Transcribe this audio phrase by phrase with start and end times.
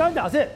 [0.00, 0.48] 刚刚讲是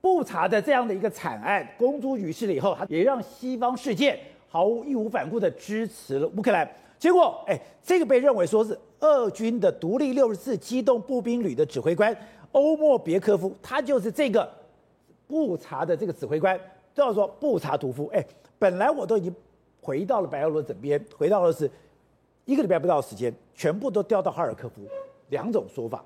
[0.00, 6.66] 布查的这样的一个惨案公诸于世了以后，他也让西方世界毫无义无反顾的支持了乌克兰。
[6.98, 12.16] 结果，哎，这个被认为说是俄军的独立六十四机动步兵旅的指挥官
[12.52, 14.50] 欧莫别科夫，他就是这个
[15.26, 16.58] 布查的这个指挥官，
[16.94, 18.06] 叫做布查图夫。
[18.14, 18.26] 哎，
[18.58, 19.34] 本来我都已经
[19.82, 21.70] 回到了白俄罗斯枕边，回到了是
[22.46, 24.80] 一个礼拜不到的时间，全部都调到哈尔科夫。
[25.28, 26.02] 两种说法，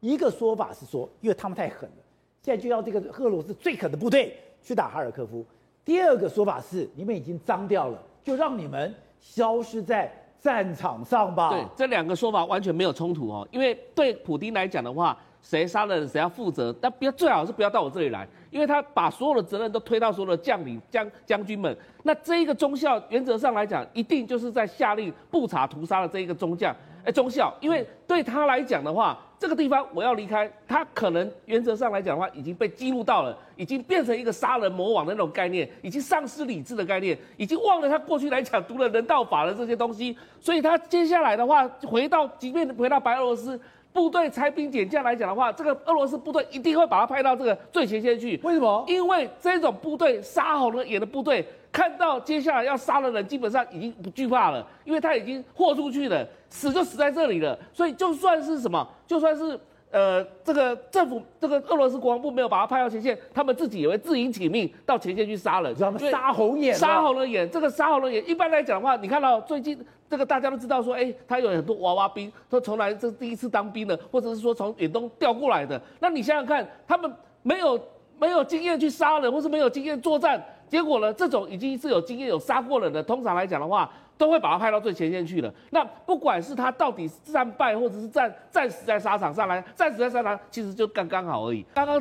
[0.00, 1.96] 一个说法是说，因为他们太狠了，
[2.42, 5.44] 现在就要这个赫鲁斯最狠的部队去打哈尔科夫。
[5.84, 10.10] 第二个说法是，你们已经脏掉了，就让你们消失在。
[10.42, 11.50] 战场上吧。
[11.50, 13.46] 对，这两个说法完全没有冲突哦。
[13.50, 21.76] 因为对普丁来讲的话，谁杀了人谁要负责，但不要最好是不要到我这里来，因为他把所有的责任都推到所有的将领、将将军们。
[22.02, 26.74] 那这一个中校原则上来讲，一定就是在下令布查屠杀的这一个中将。
[27.02, 43.58] 哎，中校，因为对他来讲的话，这个地方我要离开，他可能原则上来讲的话，已经被激怒到了，已经变成一个杀人魔王的那种概念，已经丧失理智的概念，已经忘了他过去来讲读了人道法的这些东西，所以他接下来的话，回到即便回到白俄罗斯，
[43.92, 48.38] 部队裁兵减将来讲的话，这个俄罗斯部队一定会把他派到这个最前线去。
[48.42, 48.84] 为什么？
[48.86, 51.46] 因为这种部队杀红了眼的部队。
[51.72, 57.56] 看到接下来要杀的人，基本上已经不惧怕了，因为他已经豁出去了，死就死在这里了。
[57.72, 59.56] 所以就算是什么，就算是
[59.90, 67.50] 呃这个政府这个俄罗斯国防部没有把他派到前线，他们自己也会自行请命到前线去杀人，他们杀红眼，杀红了眼。
[67.50, 75.80] 这个杀红了眼，一般来讲的话，你看到最近这个大家都知道说，哎，他有很多娃娃兵，都从来这是第一次当兵的，或者是说从远东调过来的。
[75.98, 77.80] 那你想想看，他们没有
[78.18, 80.42] 没有经验去杀人，或是没有经验作战。
[80.70, 81.12] 结果呢？
[81.12, 85.52] 这种已经是有经验、有杀过人的，通常来讲的话，都会把他派到最前线去了。
[85.70, 91.66] 那不管是他到底战败，或者是战战死在沙场上来，战死在沙场，其实就刚刚好而已。
[91.74, 92.00] 刚刚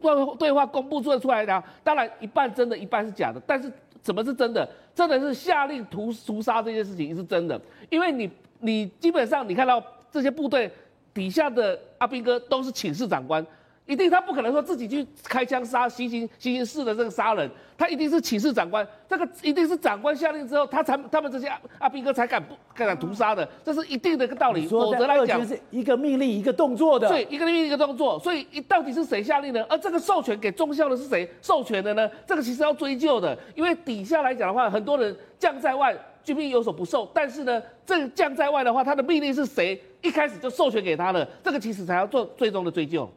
[0.00, 3.40] 对对话公布出出来的，当然一半真的，一半是假的。
[3.46, 4.68] 但是什么是真的？
[4.94, 9.82] 真的是下令屠屠杀这件事情是真的，因为你你基本上你看到
[10.12, 10.70] 这些部队
[11.14, 13.44] 底下的阿兵哥都是请示长官。
[13.86, 24.68] 一定他不可能说自己去开枪杀行刑行刑式的这个杀人，他一定是请示长官，这个一定是长官下令之后，他才他们这些阿阿兵哥才敢不敢屠杀的，这是一定的一个道理。
[24.68, 29.64] 否则来讲是一个命令一个动作的，对，一个命令一个动作，所以到底是谁下令呢？
[29.68, 32.08] 而这个授权给中校的是谁授权的呢？
[32.24, 35.92] 这个其实要追究的，因为底下来讲的话，很多人将在外，
[36.22, 41.26] 军命有所不受，但是呢，这个将在外的话，他的命令是谁一开始就授权给他的？
[41.42, 43.10] 这个其实才要做最终的追究。